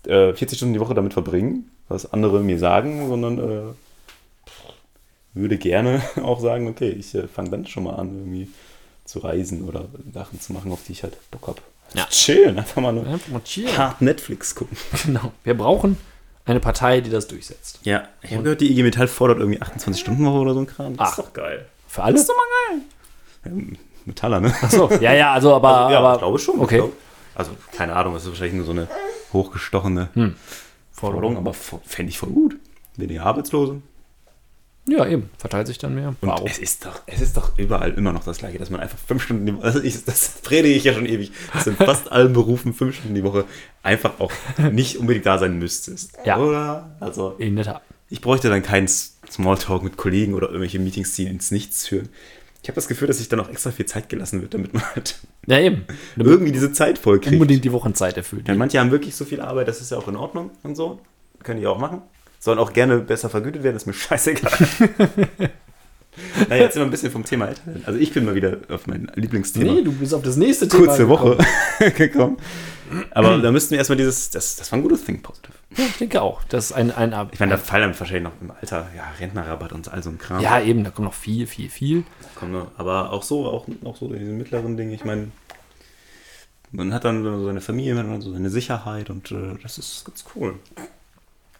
äh, 0.08 0.34
40 0.34 0.58
Stunden 0.58 0.74
die 0.74 0.80
Woche 0.80 0.94
damit 0.94 1.13
verbringen, 1.13 1.70
was 1.89 2.12
andere 2.12 2.39
mir 2.39 2.58
sagen, 2.60 3.08
sondern 3.10 3.38
äh, 3.39 3.62
würde 5.34 5.58
gerne 5.58 6.01
auch 6.24 6.39
sagen, 6.39 6.68
okay, 6.68 6.89
ich 6.89 7.13
äh, 7.16 7.27
fange 7.27 7.50
dann 7.50 7.68
schon 7.68 7.84
mal 7.84 7.96
an, 7.96 8.16
irgendwie 8.16 8.48
zu 9.07 9.19
reisen 9.19 9.63
oder 9.67 9.85
Sachen 10.13 10.39
zu 10.39 10.53
machen, 10.53 10.71
auf 10.71 10.79
die 10.85 10.91
ich 10.91 11.01
halt 11.03 11.17
Bock 11.31 11.47
habe. 11.47 11.61
Ja. 11.93 12.05
Chillen, 12.09 12.57
einfach 12.59 12.81
mal 12.81 12.91
nur 12.91 13.07
Einfach 13.07 13.29
mal 13.31 13.41
chillen. 13.43 13.75
hart 13.77 14.01
Netflix 14.01 14.53
gucken. 14.53 14.77
Genau. 15.05 15.31
Wir 15.43 15.55
brauchen 15.57 15.97
eine 16.45 16.59
Partei, 16.59 17.01
die 17.01 17.09
das 17.09 17.27
durchsetzt. 17.27 17.79
Ja, 17.83 18.07
ich 18.21 18.31
habe 18.33 18.43
gehört, 18.43 18.61
die 18.61 18.69
IG 18.71 18.83
Metall 18.83 19.07
fordert 19.07 19.39
irgendwie 19.39 19.61
28 19.61 20.01
Stunden 20.01 20.25
Woche 20.25 20.37
oder 20.37 20.53
so 20.53 20.59
ein 20.59 20.67
Kram. 20.67 20.95
Das 20.97 21.07
Ah. 21.07 21.09
ist 21.11 21.19
doch 21.19 21.33
geil. 21.33 21.65
Für 21.87 22.03
alle? 22.03 22.15
doch 22.15 22.27
mal 22.27 22.77
geil. 22.77 22.81
Ja, 23.45 23.75
Metaller, 24.05 24.39
ne? 24.41 24.53
So, 24.69 24.89
ja, 25.01 25.13
ja, 25.13 25.33
also 25.33 25.55
aber. 25.55 25.77
Also, 25.77 25.93
ja, 25.93 25.99
aber 25.99 26.13
ich 26.13 26.19
glaube 26.19 26.39
schon. 26.39 26.59
Okay. 26.59 26.75
Ich 26.75 26.81
glaub, 26.81 26.93
also, 27.35 27.51
keine 27.75 27.95
Ahnung, 27.95 28.13
das 28.13 28.23
ist 28.23 28.29
wahrscheinlich 28.29 28.55
nur 28.55 28.65
so 28.65 28.71
eine 28.71 28.87
hochgestochene 29.33 30.33
Forderung, 30.91 31.37
aber 31.37 31.53
fände 31.53 32.09
ich 32.09 32.17
voll 32.17 32.29
gut. 32.29 32.55
Weniger 32.95 33.25
Arbeitslose. 33.25 33.81
Ja, 34.89 35.06
eben. 35.06 35.29
Verteilt 35.38 35.67
sich 35.67 35.77
dann 35.77 35.96
mehr. 35.96 36.10
Und 36.10 36.17
Wow. 36.22 36.44
es 36.46 36.58
ist 36.60 36.86
doch, 36.86 37.01
es 37.08 37.20
ist 37.22 37.36
doch 37.36 37.58
überall 37.58 37.91
immer 37.94 38.13
noch 38.13 38.24
das 38.24 38.38
Gleiche, 38.38 38.58
dass 38.58 38.70
man 38.70 38.79
einfach 38.79 38.98
fünf 38.98 39.24
Stunden 39.24 39.46
die 39.46 39.53
Woche, 39.56 39.63
also 39.63 39.82
ich, 39.84 40.06
das 40.06 40.29
predige 40.44 40.75
ich 40.75 40.86
ja 40.86 40.94
schon 40.94 41.06
ewig, 41.06 41.32
dass 41.53 41.67
in 41.67 41.75
fast 41.75 42.12
allen 42.12 42.32
Berufen 42.34 42.74
fünf 42.74 42.96
Stunden 42.96 43.13
die 43.15 43.24
Woche 43.24 43.44
einfach 43.84 44.20
auch 44.20 44.32
nicht 44.72 44.98
unbedingt 44.98 45.25
da 45.25 45.38
sein 45.39 45.60
müsstest. 45.60 46.12
Ja. 46.25 46.38
Oder? 46.38 46.96
Also, 47.01 47.32
In 47.38 47.56
der 47.58 47.65
Tat. 47.65 47.82
ich 48.10 48.22
bräuchte 48.22 48.50
dann 48.50 48.63
keinen 48.63 48.88
Smalltalk 48.88 49.84
mit 49.84 49.98
Kollegen 49.98 50.34
oder 50.34 50.48
irgendwelche 50.48 50.79
Meetings, 50.79 51.13
die 51.15 51.25
ins 51.25 51.51
Nichts 51.51 51.86
führen. 51.88 52.08
Ich 52.63 52.70
habe 52.70 52.75
das 52.75 52.88
Gefühl, 52.88 53.08
dass 53.08 53.17
sich 53.20 53.29
dann 53.29 53.39
auch 53.39 53.50
extra 53.50 53.72
viel 53.72 53.86
Zeit 53.86 54.10
gelassen 54.10 54.41
wird, 54.41 54.53
damit 54.53 54.74
man 54.74 54.84
halt 54.96 55.15
Ja, 55.48 55.60
eben. 55.60 55.86
irgendwie 56.17 56.51
diese 56.51 56.72
Zeit 56.72 56.98
voll 56.98 57.20
kriegt. 57.20 57.34
Unbedingt 57.34 57.63
die 57.65 57.72
Wochenzeit 57.72 58.17
erfüllt. 58.17 58.48
Ja, 58.48 58.56
manche 58.56 58.79
haben 58.79 58.91
wirklich 58.91 59.15
so 59.15 59.25
viel 59.25 59.41
Arbeit, 59.41 59.67
das 59.67 59.79
ist 59.82 59.91
ja 59.91 59.98
auch 59.98 60.08
in 60.08 60.15
Ordnung 60.15 60.51
und 60.63 60.75
so. 60.75 61.00
Können 61.44 61.60
die 61.60 61.67
auch 61.67 61.77
machen. 61.77 62.01
Sollen 62.48 62.60
auch 62.60 62.72
gerne 62.72 63.00
besser 63.00 63.30
vergütet 63.30 63.63
werden, 63.63 63.75
ist 63.75 63.88
mir 63.88 63.94
scheißegal. 64.08 64.50
naja, 66.48 66.63
jetzt 66.63 66.75
sind 66.75 66.82
wir 66.82 66.86
ein 66.86 66.92
bisschen 66.92 67.12
vom 67.12 67.25
Thema 67.25 67.48
werden. 67.48 67.84
Also 67.86 68.00
ich 68.00 68.13
bin 68.13 68.24
mal 68.24 68.36
wieder 68.36 68.60
auf 68.70 68.88
mein 68.88 69.12
Lieblingsthema. 69.16 69.74
Nee, 69.74 69.82
du 69.82 69.92
bist 69.92 70.13
auf 70.13 70.22
das 70.22 70.38
nächste 70.38 70.66
Thema. 70.70 70.86
Kurze 70.86 71.06
gekommen. 71.08 71.39
Woche 71.39 71.92
gekommen. 71.98 72.38
Aber 73.12 73.39
da 73.39 73.51
müssten 73.51 73.72
wir 73.72 73.80
erstmal 73.80 73.98
dieses, 73.98 74.30
das, 74.30 74.56
das 74.56 74.72
war 74.72 74.80
ein 74.80 74.82
gutes 74.82 75.04
Think 75.04 75.24
Positive. 75.24 75.51
Ja, 75.75 75.84
ich 75.88 75.98
denke 75.98 76.22
auch. 76.22 76.42
Das 76.46 76.68
ist 76.68 76.72
ein, 76.72 76.89
ein 76.92 77.13
Ab 77.13 77.32
Ich 77.34 77.42
meine, 77.42 77.51
da 77.51 77.58
fallen 77.58 77.82
dann 77.82 78.00
wahrscheinlich 78.00 78.24
noch 78.24 78.39
im 78.39 78.51
Alter, 78.51 78.88
ja, 78.96 79.04
Rentnerrabatt 79.20 79.74
und 79.74 79.92
all 79.92 80.01
so 80.01 80.10
ein 80.10 80.18
Kram. 80.18 80.39
Ja, 80.39 80.62
eben, 80.62 80.86
da 80.86 80.92
kommt 80.92 81.06
noch 81.06 81.13
viel, 81.13 81.48
viel, 81.48 81.68
viel. 81.70 82.06
Komm, 82.36 82.54
ne? 82.54 82.68
Aber 82.77 83.12
auch 83.12 83.24
so, 83.24 83.46
auch, 83.46 83.68
auch 83.84 83.98
so 83.98 84.13
in 84.13 84.20
diesen 84.20 84.38
mittleren 84.38 84.77
Dingen, 84.77 84.94
ich 84.94 85.04
meine, 85.04 85.32
man 86.72 86.94
hat 86.94 87.04
dann 87.04 87.25
so 87.25 87.46
seine 87.46 87.60
Familie, 87.60 87.94
man 87.94 88.06
hat 88.06 88.13
dann 88.13 88.22
so 88.22 88.32
seine 88.32 88.50
Sicherheit 88.50 89.10
und 89.10 89.34
äh, 89.34 89.58
das 89.62 89.77
ist 89.77 90.06
ganz 90.06 90.24
cool. 90.34 90.56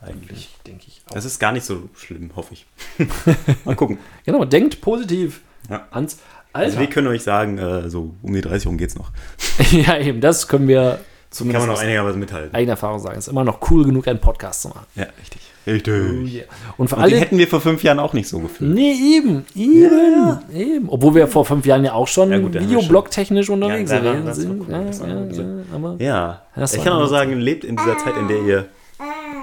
Eigentlich. 0.02 0.50
Denke 0.66 0.84
ich 0.88 1.02
auch. 1.08 1.14
Das 1.14 1.26
ist 1.26 1.40
gar 1.40 1.52
nicht 1.52 1.66
so 1.66 1.90
schlimm, 1.96 2.32
hoffe 2.36 2.54
ich. 2.54 2.66
Mal 3.66 3.76
gucken. 3.76 3.98
Genau, 4.26 4.46
denkt 4.46 4.80
positiv 4.82 5.42
Ja. 5.70 5.88
ans 5.92 6.20
Also 6.54 6.68
Alter. 6.70 6.80
wir 6.82 6.88
können 6.88 7.08
euch 7.08 7.24
sagen, 7.24 7.58
äh, 7.58 7.90
so 7.90 8.14
um 8.22 8.34
die 8.34 8.42
30 8.42 8.68
rum 8.68 8.78
geht's 8.78 8.96
noch. 8.96 9.12
ja, 9.72 9.98
eben, 9.98 10.22
das 10.22 10.48
können 10.48 10.68
wir 10.68 10.82
Kann 10.82 11.00
zumindest 11.32 11.66
man 11.68 11.76
noch 11.76 11.82
einigermaßen 11.82 12.20
mithalten. 12.20 12.54
eigener 12.56 12.74
Erfahrung 12.74 13.00
sagen. 13.00 13.18
Es 13.18 13.26
ist 13.28 13.32
immer 13.32 13.44
noch 13.44 13.60
cool 13.72 13.86
genug, 13.86 14.08
einen 14.08 14.20
Podcast 14.20 14.62
zu 14.62 14.70
machen. 14.70 14.86
Ja, 14.96 15.08
richtig. 15.20 15.42
Richtig. 15.66 16.46
Und 16.78 16.88
für 16.88 16.96
Und 16.96 17.04
den 17.06 17.14
alle. 17.14 17.18
hätten 17.20 17.38
wir 17.38 17.48
vor 17.50 17.60
fünf 17.60 17.84
Jahren 17.84 18.00
auch 18.00 18.14
nicht 18.14 18.30
so 18.30 18.40
gefühlt. 18.40 18.74
Nee, 18.74 18.94
eben, 19.18 19.46
eben, 19.54 20.40
eben. 20.54 20.88
Obwohl 20.88 21.16
wir 21.16 21.28
vor 21.28 21.44
fünf 21.44 21.66
Jahren 21.66 21.84
ja 21.84 21.92
auch 21.92 22.08
schon 22.08 22.32
Ja, 22.32 22.38
videoblog-technisch 22.42 23.50
unterwegs 23.50 23.92
Ja, 23.92 24.00
gewesen 24.00 24.34
sind. 24.34 24.62
cool, 24.62 24.68
Ja, 24.72 24.82
ja, 24.84 25.26
ja, 25.26 25.46
aber 25.74 25.96
Ja. 26.00 26.42
Ich 26.64 26.82
kann 26.84 26.94
auch 26.94 27.00
nur 27.00 27.10
sagen, 27.10 27.34
lebt 27.38 27.66
in 27.66 27.76
dieser 27.76 27.98
Zeit, 27.98 28.16
in 28.16 28.30
der 28.30 28.42
ihr 28.44 28.66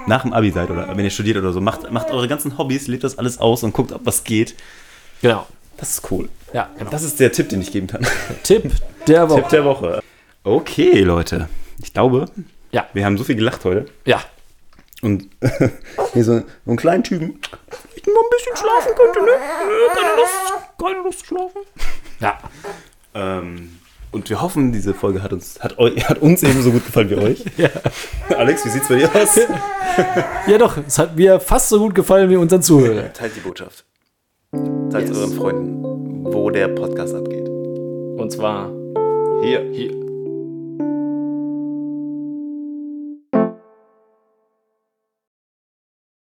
nach 0.07 0.21
dem 0.23 0.33
Abi 0.33 0.51
seid 0.51 0.69
oder 0.69 0.95
wenn 0.95 1.03
ihr 1.03 1.11
studiert 1.11 1.37
oder 1.37 1.51
so, 1.53 1.61
macht, 1.61 1.91
macht 1.91 2.11
eure 2.11 2.27
ganzen 2.27 2.57
Hobbys, 2.57 2.87
lebt 2.87 3.03
das 3.03 3.17
alles 3.17 3.37
aus 3.39 3.63
und 3.63 3.73
guckt, 3.73 3.91
ob 3.91 4.05
was 4.05 4.23
geht. 4.23 4.55
genau. 5.21 5.47
Das 5.77 5.89
ist 5.91 6.09
cool. 6.11 6.29
Ja, 6.53 6.69
genau. 6.77 6.89
Das 6.89 7.03
ist 7.03 7.19
der 7.19 7.33
Tipp, 7.33 7.49
den 7.49 7.59
ich 7.61 7.69
geben 7.71 7.87
kann. 7.87 8.07
Tipp 8.43 8.71
der 9.07 9.29
Woche. 9.29 9.41
Tipp 9.41 9.49
der 9.49 9.65
Woche. 9.65 10.01
Okay, 10.43 11.01
Leute. 11.01 11.49
Ich 11.83 11.91
glaube, 11.93 12.27
Ja, 12.71 12.87
wir 12.93 13.03
haben 13.05 13.17
so 13.17 13.23
viel 13.25 13.35
gelacht 13.35 13.65
heute. 13.65 13.85
ja. 14.05 14.21
Und 15.01 15.27
hier 16.13 16.23
so, 16.23 16.41
einen 16.65 16.77
kleinen 16.77 17.03
Typen, 17.03 17.39
ich 17.95 18.05
nur 18.05 18.15
ein 18.15 18.29
bisschen 18.31 18.55
schlafen 18.55 18.93
könnte, 18.95 19.19
ne? 19.23 19.31
Keine 19.93 20.15
Lust, 20.15 20.79
keine 20.81 20.99
Lust 21.03 21.19
zu 21.19 21.25
schlafen. 21.25 21.61
Ja, 22.21 22.39
Ähm, 23.13 23.77
und 24.11 24.29
wir 24.29 24.41
hoffen, 24.41 24.71
diese 24.71 24.93
Folge 24.93 25.21
hat 25.23 25.33
uns, 25.33 25.59
hat, 25.61 25.77
eu, 25.77 25.89
hat 26.01 26.19
uns 26.19 26.43
ebenso 26.43 26.71
gut 26.71 26.85
gefallen 26.85 27.09
wie 27.09 27.15
euch. 27.15 27.43
Ja. 27.57 27.69
Alex, 28.37 28.65
wie 28.65 28.69
sieht's 28.69 28.87
bei 28.87 28.95
dir 28.95 29.09
aus? 29.15 29.35
ja 30.47 30.57
doch, 30.57 30.77
es 30.87 30.97
hat 30.99 31.15
mir 31.15 31.39
fast 31.39 31.69
so 31.69 31.79
gut 31.79 31.95
gefallen 31.95 32.29
wie 32.29 32.35
unseren 32.35 32.61
Zuhörern. 32.61 33.11
Teilt 33.13 33.35
die 33.35 33.39
Botschaft. 33.41 33.85
Teilt 34.91 35.09
Yes. 35.09 35.17
euren 35.17 35.33
Freunden, 35.33 35.83
wo 36.33 36.49
der 36.49 36.67
Podcast 36.69 37.13
abgeht. 37.15 37.47
Und 37.49 38.31
zwar 38.31 38.71
Hier. 39.43 39.69
hier. 39.73 40.04